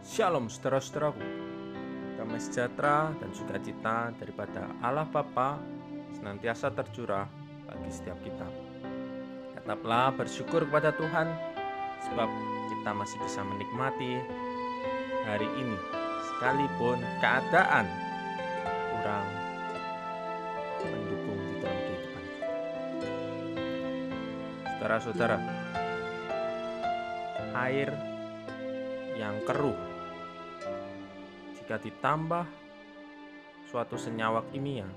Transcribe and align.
Shalom 0.00 0.48
saudara-saudaraku. 0.48 1.20
Damai 2.16 2.40
sejahtera 2.40 3.12
dan 3.20 3.36
sukacita 3.36 4.08
daripada 4.16 4.72
Allah 4.80 5.04
Bapa 5.04 5.60
senantiasa 6.16 6.72
tercurah 6.72 7.28
bagi 7.68 7.92
setiap 7.92 8.16
kita. 8.24 8.48
Tetaplah 9.60 10.16
bersyukur 10.16 10.64
kepada 10.64 10.96
Tuhan 10.96 11.28
Sebab 12.08 12.32
kita 12.72 12.90
masih 12.96 13.20
bisa 13.20 13.44
menikmati 13.44 14.24
hari 15.28 15.44
ini 15.60 15.76
Sekalipun 16.32 16.96
keadaan 17.20 17.84
kurang 18.96 19.28
mendukung 20.80 21.36
di 21.44 21.54
dalam 21.60 21.76
kehidupan 21.76 22.24
kita. 22.24 22.48
Saudara-saudara 24.64 25.36
Air 27.52 27.92
yang 29.20 29.36
keruh 29.44 29.89
jika 31.70 31.86
ditambah 31.86 32.46
suatu 33.70 33.94
senyawa 33.94 34.42
kimia 34.50 34.90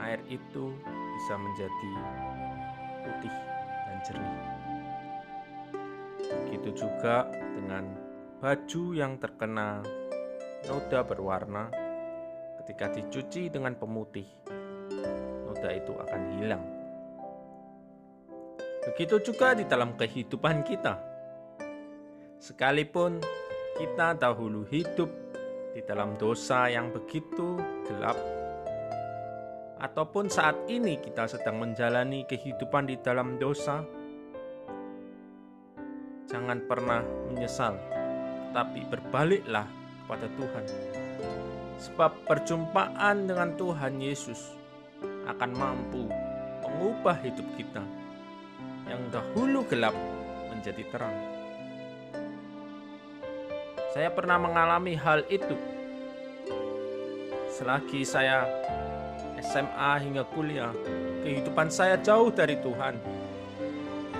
air 0.00 0.16
itu 0.32 0.72
bisa 0.88 1.34
menjadi 1.36 1.92
putih 3.04 3.34
dan 3.84 3.96
jernih. 4.08 4.38
Begitu 6.40 6.88
juga 6.88 7.28
dengan 7.52 7.84
baju 8.40 8.84
yang 8.96 9.20
terkena 9.20 9.84
noda 10.72 11.04
berwarna. 11.04 11.68
Ketika 12.64 12.96
dicuci 12.96 13.52
dengan 13.52 13.76
pemutih 13.76 14.24
noda 15.44 15.68
itu 15.68 15.92
akan 16.00 16.22
hilang. 16.40 16.64
Begitu 18.88 19.20
juga 19.20 19.52
di 19.52 19.68
dalam 19.68 20.00
kehidupan 20.00 20.64
kita. 20.64 20.96
Sekalipun 22.40 23.20
kita 23.76 24.16
dahulu 24.16 24.64
hidup 24.72 25.25
di 25.76 25.84
dalam 25.84 26.16
dosa 26.16 26.72
yang 26.72 26.88
begitu 26.88 27.60
gelap, 27.84 28.16
ataupun 29.76 30.32
saat 30.32 30.56
ini 30.72 30.96
kita 30.96 31.28
sedang 31.28 31.60
menjalani 31.60 32.24
kehidupan 32.24 32.88
di 32.88 32.96
dalam 32.96 33.36
dosa, 33.36 33.84
jangan 36.32 36.64
pernah 36.64 37.04
menyesal, 37.28 37.76
tetapi 38.48 38.88
berbaliklah 38.88 39.68
kepada 40.00 40.26
Tuhan. 40.40 40.64
Sebab 41.76 42.24
perjumpaan 42.24 43.28
dengan 43.28 43.52
Tuhan 43.60 44.00
Yesus 44.00 44.56
akan 45.28 45.50
mampu 45.52 46.08
mengubah 46.64 47.20
hidup 47.20 47.44
kita 47.60 47.84
yang 48.88 49.04
dahulu 49.12 49.60
gelap 49.68 49.92
menjadi 50.48 50.88
terang. 50.88 51.35
Saya 53.96 54.12
pernah 54.12 54.36
mengalami 54.36 54.92
hal 54.92 55.24
itu. 55.32 55.56
Selagi 57.48 58.04
saya 58.04 58.44
SMA 59.40 59.92
hingga 60.04 60.20
kuliah, 60.36 60.68
kehidupan 61.24 61.72
saya 61.72 61.96
jauh 62.04 62.28
dari 62.28 62.60
Tuhan. 62.60 63.00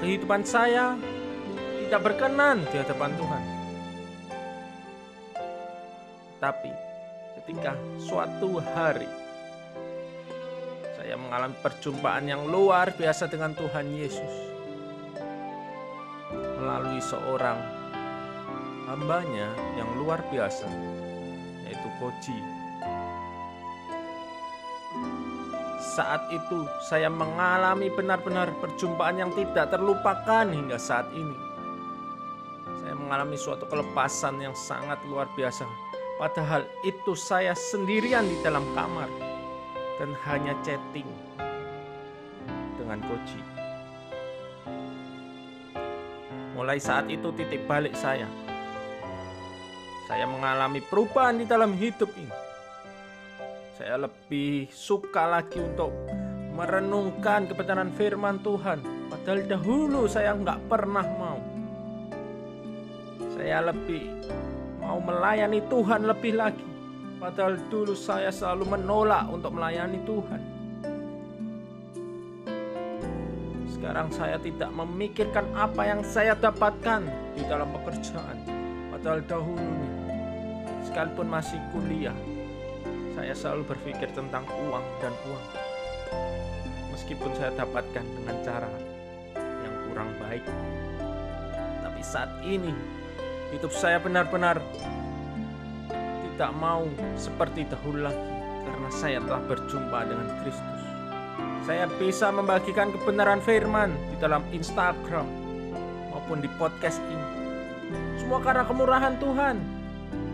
Kehidupan 0.00 0.48
saya 0.48 0.96
tidak 1.84 2.08
berkenan 2.08 2.64
di 2.72 2.76
hadapan 2.80 3.12
Tuhan. 3.20 3.42
Tapi 6.40 6.72
ketika 7.36 7.76
suatu 8.00 8.56
hari 8.72 9.12
saya 10.96 11.20
mengalami 11.20 11.56
perjumpaan 11.60 12.24
yang 12.24 12.48
luar 12.48 12.96
biasa 12.96 13.28
dengan 13.28 13.52
Tuhan 13.52 13.92
Yesus 13.92 14.56
melalui 16.64 16.96
seorang 17.04 17.75
hambanya 18.86 19.50
yang 19.74 19.90
luar 19.98 20.22
biasa, 20.30 20.66
yaitu 21.66 21.88
Koji. 21.98 22.38
Saat 25.82 26.28
itu 26.30 26.64
saya 26.86 27.10
mengalami 27.10 27.90
benar-benar 27.90 28.52
perjumpaan 28.62 29.18
yang 29.20 29.30
tidak 29.34 29.74
terlupakan 29.74 30.46
hingga 30.46 30.78
saat 30.78 31.08
ini. 31.12 31.36
Saya 32.84 32.94
mengalami 32.94 33.34
suatu 33.34 33.66
kelepasan 33.66 34.38
yang 34.38 34.54
sangat 34.54 35.00
luar 35.10 35.26
biasa. 35.34 35.66
Padahal 36.16 36.64
itu 36.86 37.12
saya 37.12 37.52
sendirian 37.52 38.24
di 38.24 38.36
dalam 38.40 38.64
kamar 38.72 39.08
dan 40.00 40.16
hanya 40.30 40.54
chatting 40.64 41.08
dengan 42.76 43.02
Koji. 43.04 43.40
Mulai 46.56 46.80
saat 46.80 47.04
itu 47.12 47.28
titik 47.36 47.68
balik 47.68 47.92
saya 47.92 48.24
saya 50.06 50.22
mengalami 50.22 50.78
perubahan 50.78 51.42
di 51.42 51.46
dalam 51.50 51.74
hidup 51.74 52.14
ini. 52.14 52.30
Saya 53.74 53.98
lebih 53.98 54.70
suka 54.70 55.26
lagi 55.26 55.58
untuk 55.58 55.90
merenungkan 56.54 57.50
kebenaran 57.50 57.90
firman 57.92 58.38
Tuhan. 58.40 58.80
Padahal 59.10 59.40
dahulu 59.50 60.06
saya 60.06 60.32
nggak 60.38 60.70
pernah 60.70 61.04
mau. 61.18 61.42
Saya 63.34 63.66
lebih 63.66 64.06
mau 64.78 65.02
melayani 65.02 65.60
Tuhan 65.66 66.06
lebih 66.06 66.38
lagi. 66.38 66.66
Padahal 67.18 67.58
dulu 67.66 67.92
saya 67.92 68.30
selalu 68.30 68.78
menolak 68.78 69.26
untuk 69.28 69.58
melayani 69.58 69.98
Tuhan. 70.06 70.42
Sekarang 73.74 74.08
saya 74.14 74.38
tidak 74.38 74.70
memikirkan 74.70 75.50
apa 75.52 75.82
yang 75.82 76.00
saya 76.06 76.32
dapatkan 76.38 77.04
di 77.34 77.42
dalam 77.44 77.68
pekerjaan. 77.74 78.38
Padahal 78.88 79.20
dahulu 79.28 79.95
sekalipun 80.96 81.28
masih 81.28 81.60
kuliah, 81.76 82.16
saya 83.12 83.36
selalu 83.36 83.68
berpikir 83.68 84.08
tentang 84.16 84.48
uang 84.48 84.80
dan 85.04 85.12
uang. 85.28 85.46
Meskipun 86.88 87.36
saya 87.36 87.52
dapatkan 87.52 88.00
dengan 88.00 88.36
cara 88.40 88.72
yang 89.36 89.76
kurang 89.84 90.08
baik. 90.16 90.40
Tapi 91.84 92.00
saat 92.00 92.32
ini, 92.48 92.72
hidup 93.52 93.76
saya 93.76 94.00
benar-benar 94.00 94.56
tidak 96.32 96.50
mau 96.56 96.88
seperti 97.20 97.68
dahulu 97.68 98.08
lagi 98.08 98.24
karena 98.64 98.88
saya 98.88 99.20
telah 99.20 99.44
berjumpa 99.52 99.98
dengan 100.00 100.32
Kristus. 100.40 100.80
Saya 101.68 101.92
bisa 102.00 102.32
membagikan 102.32 102.88
kebenaran 102.88 103.44
firman 103.44 103.92
di 104.08 104.16
dalam 104.16 104.40
Instagram 104.48 105.28
maupun 106.08 106.40
di 106.40 106.48
podcast 106.56 107.04
ini. 107.04 107.28
Semua 108.16 108.40
karena 108.40 108.64
kemurahan 108.64 109.20
Tuhan 109.20 109.75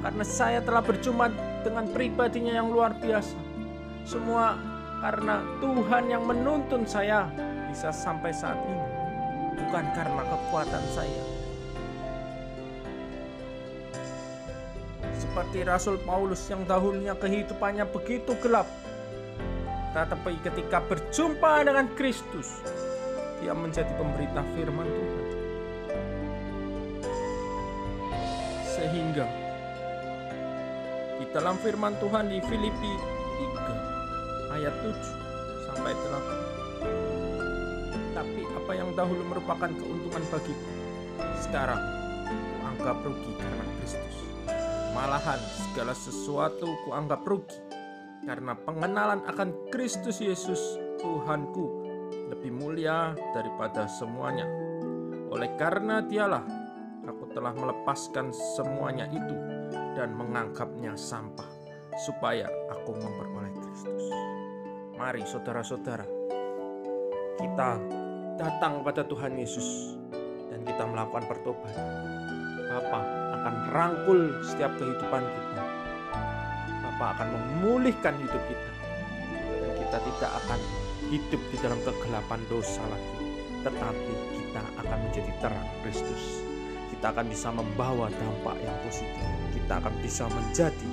karena 0.00 0.24
saya 0.24 0.58
telah 0.64 0.80
berjumpa 0.80 1.28
dengan 1.60 1.84
pribadinya 1.92 2.56
yang 2.56 2.72
luar 2.72 2.96
biasa. 2.96 3.36
Semua 4.08 4.56
karena 5.00 5.44
Tuhan 5.60 6.04
yang 6.08 6.24
menuntun 6.24 6.88
saya 6.88 7.28
bisa 7.68 7.92
sampai 7.92 8.32
saat 8.32 8.58
ini, 8.64 8.86
bukan 9.60 9.84
karena 9.92 10.22
kekuatan 10.24 10.84
saya. 10.92 11.24
Seperti 15.20 15.62
Rasul 15.62 15.96
Paulus 16.02 16.42
yang 16.50 16.66
dahulunya 16.66 17.14
kehidupannya 17.14 17.86
begitu 17.92 18.34
gelap, 18.42 18.66
tetapi 19.94 20.40
ketika 20.42 20.82
berjumpa 20.84 21.64
dengan 21.64 21.86
Kristus, 21.94 22.60
dia 23.38 23.54
menjadi 23.54 23.92
pemberita 23.94 24.42
firman 24.56 24.88
Tuhan. 24.90 25.26
Sehingga 28.64 29.49
di 31.20 31.28
dalam 31.36 31.60
firman 31.60 31.92
Tuhan 32.00 32.32
di 32.32 32.40
Filipi 32.48 32.96
3 34.56 34.56
ayat 34.56 34.72
7 34.80 35.68
sampai 35.68 35.92
8. 35.92 38.16
Tapi 38.16 38.48
apa 38.48 38.72
yang 38.72 38.96
dahulu 38.96 39.20
merupakan 39.28 39.68
keuntungan 39.68 40.24
bagiku, 40.32 40.72
sekarang 41.44 41.76
kuanggap 42.56 43.04
rugi 43.04 43.36
karena 43.36 43.64
Kristus. 43.76 44.16
Malahan 44.96 45.36
segala 45.68 45.92
sesuatu 45.92 46.72
kuanggap 46.88 47.20
rugi 47.28 47.60
karena 48.24 48.56
pengenalan 48.56 49.20
akan 49.28 49.68
Kristus 49.68 50.24
Yesus 50.24 50.80
Tuhanku 51.04 51.84
lebih 52.32 52.56
mulia 52.56 53.12
daripada 53.36 53.84
semuanya. 53.92 54.48
Oleh 55.28 55.52
karena 55.60 56.00
dialah 56.00 56.48
aku 57.04 57.28
telah 57.36 57.52
melepaskan 57.52 58.32
semuanya 58.56 59.04
itu 59.12 59.49
dan 60.00 60.16
menganggapnya 60.16 60.96
sampah 60.96 61.44
supaya 62.08 62.48
aku 62.72 62.96
memperoleh 62.96 63.52
Kristus. 63.52 64.08
Mari 64.96 65.28
saudara-saudara, 65.28 66.08
kita 67.36 67.76
datang 68.40 68.80
pada 68.80 69.04
Tuhan 69.04 69.36
Yesus 69.36 69.92
dan 70.48 70.64
kita 70.64 70.88
melakukan 70.88 71.28
pertobatan. 71.28 71.84
Bapa 72.72 73.00
akan 73.36 73.54
rangkul 73.76 74.40
setiap 74.40 74.72
kehidupan 74.80 75.20
kita. 75.20 75.64
Bapa 76.80 77.20
akan 77.20 77.28
memulihkan 77.36 78.16
hidup 78.24 78.40
kita. 78.48 78.72
Dan 79.52 79.70
kita 79.84 79.98
tidak 80.00 80.32
akan 80.32 80.60
hidup 81.12 81.42
di 81.52 81.56
dalam 81.60 81.80
kegelapan 81.84 82.40
dosa 82.48 82.80
lagi. 82.88 83.16
Tetapi 83.68 84.12
kita 84.32 84.62
akan 84.80 84.98
menjadi 85.04 85.32
terang 85.44 85.68
Kristus 85.84 86.49
kita 87.00 87.16
akan 87.16 87.32
bisa 87.32 87.48
membawa 87.48 88.12
dampak 88.12 88.60
yang 88.60 88.76
positif. 88.84 89.24
Kita 89.56 89.80
akan 89.80 89.94
bisa 90.04 90.28
menjadi 90.28 90.88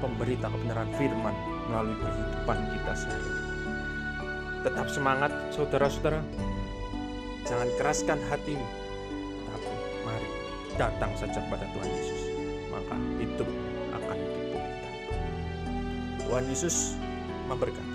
pemberita 0.00 0.48
kebenaran 0.48 0.88
firman 0.96 1.36
melalui 1.68 2.00
kehidupan 2.00 2.58
kita 2.72 2.92
sehari. 2.96 3.32
Tetap 4.64 4.88
semangat 4.88 5.28
saudara-saudara. 5.52 6.24
Jangan 7.44 7.68
keraskan 7.76 8.24
hatimu. 8.32 8.64
Tapi 9.52 9.68
mari 10.08 10.28
datang 10.80 11.12
saja 11.12 11.36
kepada 11.36 11.68
Tuhan 11.76 11.92
Yesus. 11.92 12.22
Maka 12.72 12.96
hidup 13.20 13.48
akan 14.00 14.16
dipulihkan. 14.16 14.92
Tuhan 16.24 16.44
Yesus 16.48 16.96
memberkati. 17.52 17.93